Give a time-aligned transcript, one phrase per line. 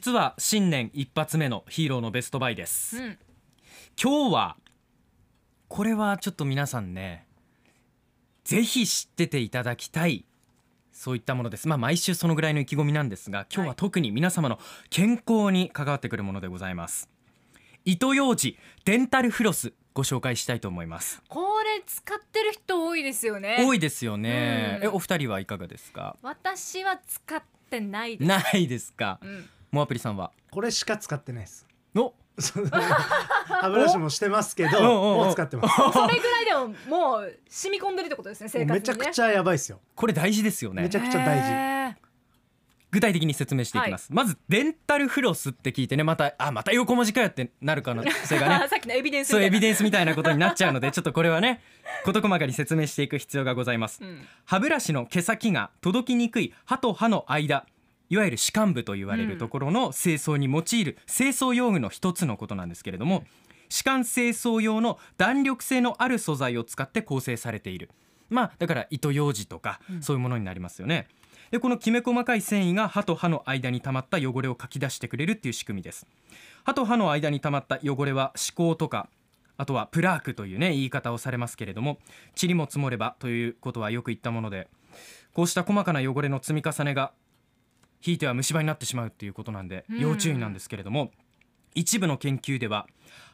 [0.00, 3.18] 実は新年一発目のヒーローのベストバイです、うん。
[4.02, 4.56] 今日は
[5.68, 7.26] これはちょっと皆さんね
[8.42, 10.24] ぜひ知ってていただきたい
[10.90, 11.68] そういったものです。
[11.68, 14.58] まあ毎週そのぐらいの意気込みなんですが今日は特に皆様の
[14.88, 17.10] 健康に関わってくるものでございます。
[17.84, 21.22] 糸ようじデンタルフロスご紹介したいと思います。
[21.28, 23.58] これ使ってる人多いですよね。
[23.60, 24.86] 多いですよね、うん。
[24.86, 26.16] えお二人はいかがですか？
[26.22, 28.28] 私は使ってないです。
[28.28, 29.20] ないですか？
[29.22, 30.32] うんモアプリさんは？
[30.50, 31.66] これしか使ってないです。
[31.96, 32.14] お！
[32.38, 35.74] そ う歯ブラシもしてますけどもう使ってます。
[35.92, 38.74] それぐらいでももう染み込んでるってことですね生活にね。
[38.74, 39.80] めちゃくちゃやばいですよ。
[39.94, 40.82] これ大事ですよね。
[40.82, 41.50] めちゃくちゃ大事。
[41.50, 41.70] へ
[42.92, 48.66] 具体的に説明していきます、まずデンタルフロスって聞いてねまたあまた横文字かよってなる可能性ーがね。
[48.68, 51.62] さっきのエビデンスそうエビデンデンスみたいなことになっちゃうのでちょっとこれはね
[52.04, 54.26] 事細かに説明していく必要がございます、うん。
[54.44, 57.64] 歯ブラシの毛先が届きにくい歯と歯の間
[58.10, 63.24] いわゆる歯間部と言われるところの清掃に用いる清掃用具の一つのことなんですけれども
[63.68, 67.88] 歯間清掃用の弾力性のある素材を使って構成されている。
[68.28, 71.08] まあだから糸ようじとかそういうものになりますよね、
[71.50, 76.06] でこのきめ細かい繊維が歯と歯の間に溜まった汚れをかき出してくれるっていう仕組みです。
[76.64, 79.08] 歯と歯の間に溜まった汚れは歯垢とか
[79.56, 81.98] あとはプラークというね言い方をされますけれども
[82.40, 84.68] 塵も積もればということはよく言ったもので
[85.32, 87.12] こうした細かな汚れの積み重ねが
[88.00, 90.00] ひいては虫歯になってしまうっていうことなんでうん。
[90.00, 91.10] 要注意なんですけれども、
[91.74, 92.86] 一部の研究では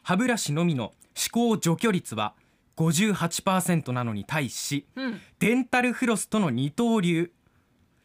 [0.03, 2.33] 歯ブラシのみの歯垢除去率は
[2.77, 5.21] 58%なのに対しうん。
[5.39, 7.31] デンタルフロスとの二刀流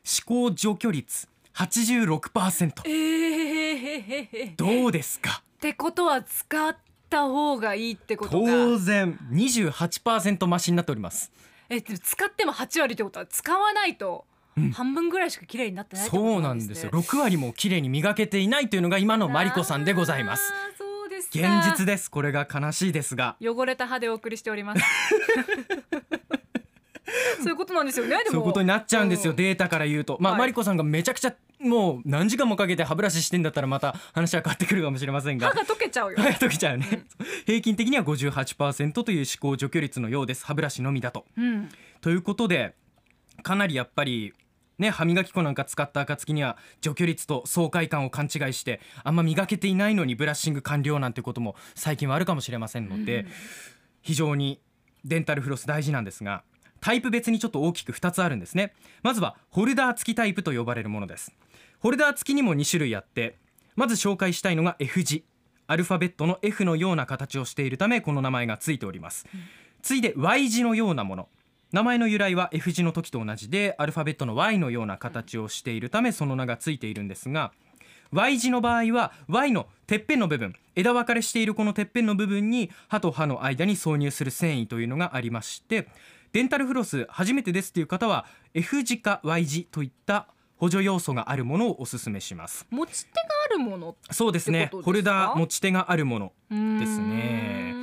[0.05, 5.43] 歯垢除去率86%えー、どうですか？
[5.57, 6.77] ってことは使っ
[7.11, 8.37] た方がいいってことか。
[8.47, 11.31] 当然28%増しになっております。
[11.69, 14.25] え使っても8割ってことは使わないと
[14.73, 16.91] 半分ぐらいしか綺麗になってないってことそうなんんですすよ。
[16.91, 20.53] 6割も綺麗に磨けていないというのが今のマリコさんでございます。
[20.53, 21.39] あーそうですか。
[21.61, 22.11] 現実です。
[22.11, 23.37] これが悲しいですが。
[23.41, 24.83] 汚れた歯でお送りしております。
[27.43, 28.17] そういうことなんですよね。
[28.27, 29.37] そういうことになっちゃうんですよ、ん。
[29.37, 30.17] データから言うと。
[30.21, 30.41] まあ、はい。
[30.41, 35.49] マリコさんがめちゃくちゃもう何時間もかけて歯ブラシしてんだったらまた話は変わってくるかもしれませんが。
[35.49, 36.19] 歯が溶けちゃうよ。
[36.19, 37.05] はい溶けちゃうね、
[37.47, 40.45] 平均的には58%という歯垢除去率のようです。
[40.45, 41.25] 歯ブラシのみだと。
[41.37, 41.69] うん。
[42.01, 42.75] ということで
[43.43, 44.33] かなりやっぱり
[44.83, 53.27] ね歯磨き粉なんか使った暁には除去率と爽快感を勘違いしてあんま磨けていないのにブラッシング完了なんてことも最近はあるかもしれませんので、
[54.03, 54.61] 非常に
[55.05, 56.43] デンタルフロス大事なんですが
[56.81, 58.75] タイプ別にちょっと大きく2つあるんですね。
[59.03, 61.33] まずはホルダー付きタイプと呼ばれるものです。
[61.79, 63.39] ホルダー付きにも2種類あって
[63.77, 65.25] まず紹介したいのが F 字
[65.69, 69.27] アルファベットの F のような形をしているためこの名前がついております、
[69.81, 71.29] 次いで Y 字のようなもの
[71.73, 77.53] 名前の由来は F 字の時と同じでアルファベットの Y のような形をしているためその名がついているんですが
[78.13, 85.89] Y 字の場合は Y のてっぺんの部分枝分かれしているこのてっぺんの部分に歯と歯の間に挿入する繊維というのがありまして
[86.33, 90.29] デンタルフロス初めてですという方は F 字か Y 字といった
[90.59, 92.67] 補助要素があるものをおすすめします。
[92.71, 94.71] 持ち手があるものそうですね。
[94.71, 96.33] ホルダー持ち手があるもの
[96.79, 97.75] ですうね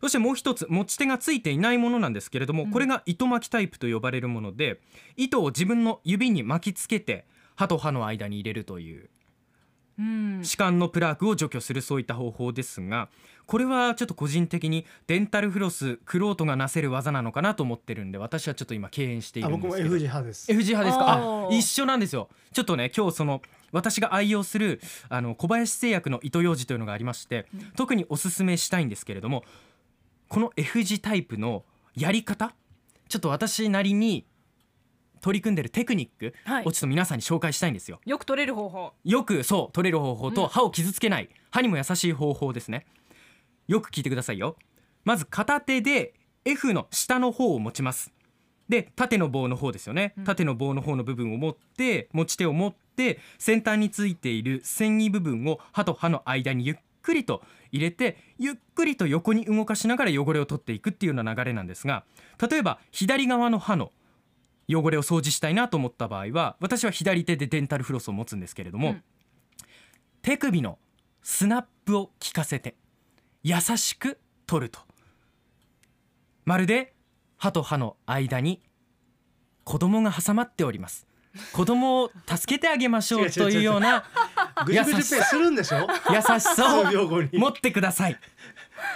[0.00, 2.70] そしてもう一つ持ち手がついていないものなんですけれども、うん。
[2.70, 4.80] これが糸巻きタイプと呼ばれるもので
[5.16, 7.24] 糸を自分の指に巻きつけて
[7.54, 9.08] 歯と歯の間に入れるという
[9.98, 10.40] うん。
[10.42, 13.08] 歯間のプラークを除去するそういった方法ですが
[13.46, 19.88] これはちょっと個人的にデンタルフロスクロートがなせる技なのかなと思ってるんで私はちょっと今敬遠していあるんですけど。
[19.88, 20.52] 僕も F 字派です。
[20.52, 21.48] F 字派ですか？
[21.48, 22.28] あ一緒なんですよ。
[22.52, 23.40] ちょっとね今日その
[23.70, 27.46] 私が愛用するあの小林製薬の糸ようじというのがありまして、
[27.76, 29.44] 特におすすめしたいんですけれども
[30.28, 31.64] この F 字タイプの
[31.94, 32.54] やり方
[33.08, 34.26] ちょっと私なりに
[35.20, 36.64] 取り組んでるテクニックはい。
[36.64, 38.00] をちょっと皆さんに紹介したいんですよ。
[38.04, 38.92] よく取れる方法。
[39.04, 42.86] よくそう取れる方法うんと歯を傷つけない、歯にも優しい方法ですね。
[43.66, 44.56] よく聞いてくださいよ。
[45.04, 46.14] まず片手で
[46.44, 48.12] F の下の方を持ちます。
[48.68, 50.24] で縦の棒の方ですよね、うん。
[50.24, 56.76] 縦の棒の方の部分を持って持ち手を持って先端についている繊維部分を歯と歯の間にゆっ
[57.06, 62.04] くりと入れてゆっくりと横に動かしながら汚れを取っていくっていうような流れなんですが
[62.50, 63.92] 例えば左側の歯の
[64.68, 69.02] 汚れを掃除したいなと思った場合は私は左手でデンタルフロスを持つんですけれども、うん。
[70.22, 70.78] 手首の
[71.22, 72.74] スナップを効かせて
[73.44, 74.80] 優しく取ると。
[76.44, 76.94] まるで
[77.36, 78.60] 歯と歯の間に
[79.64, 81.06] 子供が挟まっております。
[81.52, 84.04] 子供を助けてあげましょうというような
[84.64, 85.86] ぐじゅぐじゅペイするんでしょ？
[86.10, 86.62] 優しさ数
[86.92, 87.30] 秒後に。
[87.34, 88.18] を持ってください。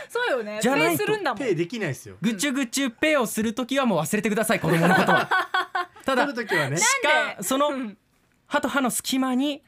[0.09, 0.61] そうよね。
[0.63, 0.89] じゃないと。
[0.89, 1.39] ペイするんだもん。
[1.39, 2.17] ペイできないですよ。
[2.21, 5.29] ぐちゅぐちゅペをするときはもう忘れてください子供のことは。
[6.05, 6.77] ただ取る時はね。
[6.77, 7.99] しかそのうん。
[8.47, 9.63] 歯と歯の隙間に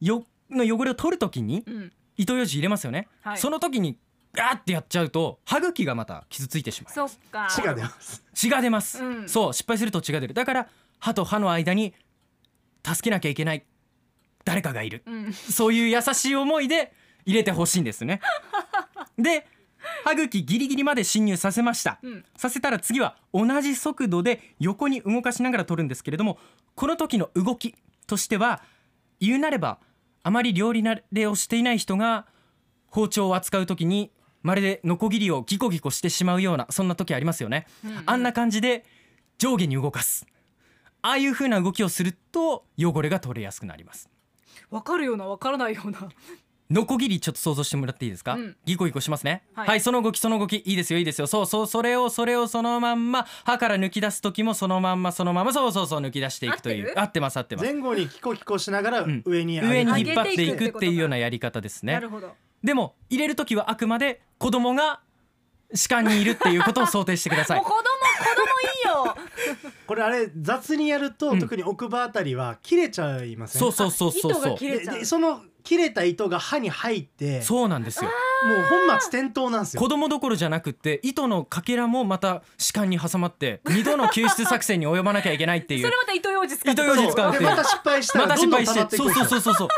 [0.00, 0.16] ゆっ
[0.50, 1.92] の汚れを取るときにうん。
[2.16, 3.38] 糸ようじ入れますよね、はい。
[3.38, 3.98] その時に
[4.32, 6.94] ガーってやっちゃうと歯茎がまた傷ついてしまう。
[6.94, 7.46] そっか。
[7.50, 8.24] 血が出ます。
[8.32, 9.28] 血が出ます、うん。
[9.28, 10.34] そう失敗すると血が出る。
[10.34, 11.94] だから歯と歯の間に
[12.86, 13.66] 助けなきゃいけない
[14.46, 15.02] 誰かがいる。
[15.04, 15.32] うん。
[15.32, 16.92] そういう優しい思いで
[17.26, 18.20] 入れてほしいんですね。
[19.18, 19.46] で
[20.04, 22.24] 歯茎ギリギリまで侵入させました、うん。
[22.36, 26.38] させたら次は同じ速度で横に動かしながら取るんですけれども
[26.74, 27.74] この時の動き
[28.06, 28.62] としては
[29.20, 29.78] 言うなれば
[30.22, 32.26] あまり料理慣れをしていない人が
[32.88, 34.10] 包丁を扱う時に
[34.42, 38.84] まるでノコギリをギコギコしてしまうようなそんな時ありますよね、うんあんな感じで
[39.38, 40.26] 上下に動かす。
[41.02, 44.10] ああいう風な動きをすると汚れが取れやすくなります
[44.70, 46.08] わかるようなわからないような。
[46.70, 48.56] ノコギリちょっと想像してもらっていいですか、うん。
[48.64, 49.44] ギコギコしますね。
[49.54, 51.26] は、はいいその動きその動きいいですよいいですよ。
[51.26, 56.84] そうそうそれをそれをそのまんま歯から抜き出す時もそのまんまそのままそうそうそう抜き出していくという。
[56.84, 57.00] 合ってる？
[57.00, 57.72] 合ってます合ってます。
[57.72, 59.22] 前後にキコキコしながらん。
[59.24, 61.92] 上に上げ上にて引っ張っていくくっていうようなやり方ですね。
[61.92, 62.32] なるほど。
[62.64, 65.00] でも入れる時はあくまで子供が
[65.74, 67.58] 歯間にいるっていうことを想定してください。
[67.60, 67.84] もう子供
[69.86, 71.38] これあれ雑にやると、うん。
[71.40, 73.60] 特に奥歯あたりは切れちゃいません？
[73.60, 74.58] そうそうそうそう糸そう。
[74.58, 74.98] 切れちゃう。
[74.98, 78.08] でその切れた糸が歯に入ってそうなんですよ。
[78.46, 79.82] もう本末転倒なんですよ。
[79.82, 85.82] 子供どころじゃなくって糸のかけらもまた歯間に挟まって二度の救出作戦に及ばなきゃいけないっていう。
[85.86, 89.28] それまた糸ようじ使って糸ようじ使うっていうでまた失敗したまらどんどんた失敗して溜まっていくんそうですよ。
[89.28, 89.68] そうそうそうそう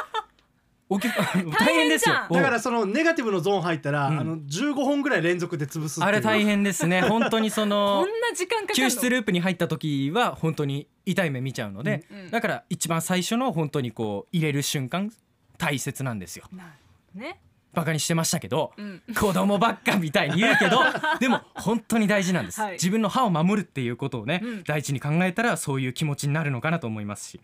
[0.89, 2.15] 大変ですよ。
[2.31, 4.19] だからそのネガティブのゾーン入ったら、うん。
[4.21, 6.07] あの15本ぐらい連続で潰すっていう。
[6.07, 7.03] あれ大変ですね。
[7.03, 12.31] 本当にそ このんな時間かかる救の出ループに入った時は本当に痛い目見ちゃうので、うん。
[12.31, 15.13] だから一番最初の本当にこう入れる瞬間
[15.59, 16.47] 大切なんですよ。
[16.53, 16.75] な
[17.15, 17.41] ね。
[17.75, 19.03] バカにしてましたけど、うん。
[19.15, 20.79] 子供ばっかみたいに言うけど
[21.21, 22.73] でも本当に大事なんです、はい。
[22.73, 24.63] 自分の歯を守るっていうことをね、うん。
[24.65, 27.41] 第一に考えたらそういう気持ちになるのかなと思いますし。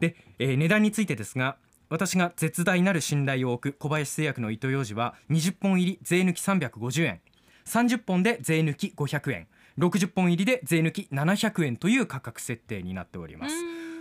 [0.00, 1.56] で、えー値段についてですが
[1.88, 7.20] 私が絶大なる信頼を置く小林製薬の糸ようじは20本入り税抜き350円。
[7.66, 9.46] 30本で税抜き500円。
[9.78, 13.54] 60本入りで税抜き700円という価格設定になっております。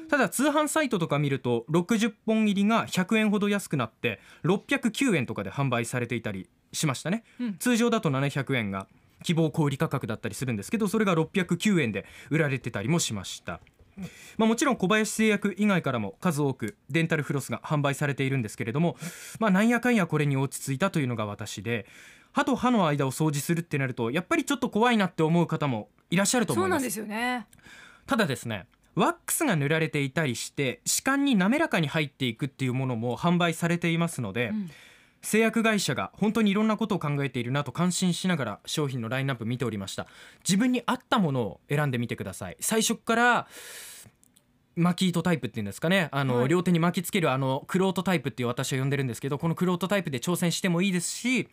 [0.09, 7.57] ただ通販サイトとか見ると60本入りが100円ほど安くなって609円とかで販売されていたりしましたね、うん。
[7.57, 8.87] 通常だと700円が
[9.23, 13.59] 希望小売価格だったりするんですけどそれが609円で売られてたりもしました
[14.37, 18.95] まあ、もちろん小林製薬以外からも数多くデンタルフロスが販売されているんですけれども、
[19.39, 21.85] まあ、なんやかんやこれに落ち着いたというのが私で
[22.31, 26.89] 歯と歯の間を掃除するってなるとやっぱりちょっと怖いなって思う方もいらっしゃると思います。
[26.91, 27.47] そうなんですよね。
[28.07, 34.69] ただですねワックスが塗られていたりして歯間に滑らかに入っていくっていうものも販売されていますので、うん
[35.23, 40.05] 製薬会社が本当にいろんなことを考えているなと感心しながら商品のラインナップ見ておりました。
[40.47, 42.57] 自分に合ったものを選んでみてください。
[42.59, 43.47] 最初から
[44.75, 46.09] 巻き糸タイプっていうんですかね。
[46.11, 46.49] あの、はい。
[46.49, 51.47] 両手に巻きつけるあのクロートタイプっていう私は呼んでるんですけどこのクロートタイプで挑戦してもいいですし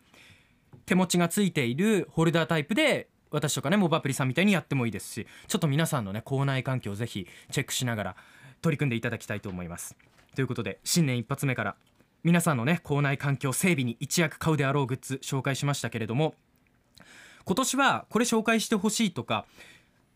[0.85, 8.15] 手持ちがついているホルダータイプで私とかねモバアプリさんみたいにやってもいいですしちょっと皆さんのね口内環境をぜひチェックしながら
[8.61, 9.95] 取り組んでいただきたいと思います。
[10.35, 11.75] ということで新年一発目から
[12.23, 16.35] 皆さんのね口内環境整備に一役買うであろうグッズ紹介しましたけれども
[17.45, 19.45] 今年はこれ紹介してほしいとか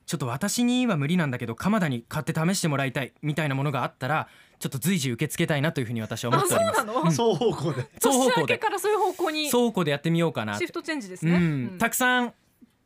[0.06, 4.27] ちょっと私には無理なんだけど鎌田に買って試してもらいたいみたいなものがあったら
[4.60, 6.86] ちょっと随時受け付けたいなというふうに私は思っております。
[6.86, 7.10] なの？
[7.10, 7.82] 双方向で。
[7.96, 9.48] 双方年明け向でからそういう方向に。
[9.48, 11.41] 双方向でやってみようかなシフトチェンジですね、うん。
[11.41, 11.77] うん。
[11.80, 12.34] たくさん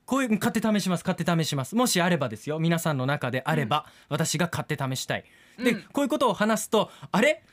[0.05, 1.75] こういう買って試します買って試します。
[1.75, 2.57] もしあればですよ。
[2.57, 5.25] 皆さんの中であれば、私が買って試したい。
[5.61, 5.83] で、うん。
[5.91, 7.43] こういうことを話すとあれ？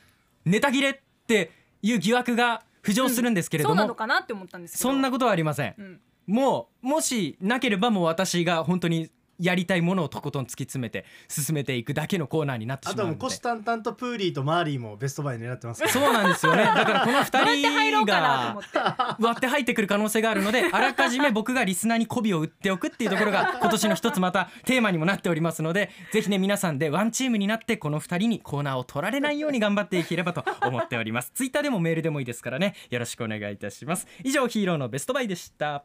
[0.44, 1.02] ネタ切れ？
[1.26, 1.50] って
[1.82, 4.82] いう疑惑が浮上するんですけれども、そうなのかなって思ったんですけど。
[4.82, 6.00] そんなことはありません、うん。
[6.26, 13.18] もうもしなければもう私が本当にやりたいものをとことん突き詰めて進めていくだけのコーナーになってあしまうので。
[13.18, 16.64] とはもう虎視眈々とプーリーとマーリーもベストバイ狙ってますからそうなんですよね。
[16.64, 31.32] だからこのどうやって入2人ろうかなと思が割って入ってくる可能性があるので あらかじめ僕がリスナーに媚びを打っておくっていうところが今年の一つまたテーマにもなっておりますのでぜひね皆さんでワンチームになってこの2人にコーナーを取られないように頑張っていければと思っております。
[31.34, 32.74] ツイッターでもメールでもいいですからね。
[32.90, 34.06] よろしくお願いいたします。
[34.24, 35.84] 以上ヒーローのベストバイでした